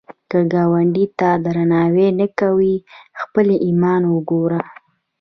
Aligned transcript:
که 0.29 0.39
ګاونډي 0.53 1.05
ته 1.19 1.29
درناوی 1.45 2.07
نه 2.19 2.27
کوې، 2.39 2.75
خپل 3.21 3.47
ایمان 3.65 4.01
وګوره 4.07 4.61